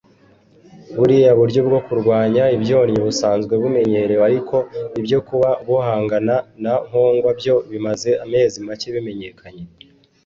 Buriya 0.97 1.31
buryo 1.39 1.59
bwo 1.67 1.79
kurwanya 1.85 2.43
ibyonnyi 2.55 2.97
busanzwe 3.05 3.53
bumenyerewe 3.61 4.23
ariko 4.29 4.57
ibyo 4.99 5.19
kuba 5.27 5.49
buhangana 5.65 6.35
na 6.63 6.73
nkongwa 6.87 7.29
byo 7.39 7.55
bimaze 7.71 8.09
amezi 8.23 8.57
make 8.67 8.87
bimenyekanye 8.95 9.63